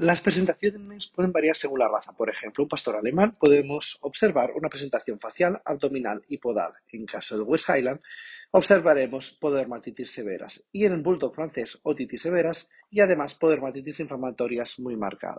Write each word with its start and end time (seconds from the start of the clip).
Las 0.00 0.22
presentaciones 0.22 1.08
pueden 1.08 1.30
variar 1.30 1.54
según 1.54 1.80
la 1.80 1.88
raza. 1.88 2.12
Por 2.12 2.30
ejemplo, 2.30 2.64
un 2.64 2.70
pastor 2.70 2.96
alemán 2.96 3.34
podemos 3.38 3.98
observar 4.00 4.50
una 4.54 4.70
presentación 4.70 5.20
facial, 5.20 5.60
abdominal 5.62 6.24
y 6.26 6.38
podal. 6.38 6.72
En 6.90 7.04
caso 7.04 7.36
del 7.36 7.46
West 7.46 7.68
Highland, 7.68 8.00
observaremos 8.50 9.32
podermatitis 9.32 10.10
severas 10.10 10.64
y 10.72 10.86
en 10.86 10.92
el 10.92 11.02
Bulldog 11.02 11.34
francés 11.34 11.78
otitis 11.82 12.22
severas 12.22 12.70
y 12.88 13.02
además 13.02 13.34
podermatitis 13.34 14.00
inflamatorias 14.00 14.78
muy 14.78 14.96
marcadas. 14.96 15.38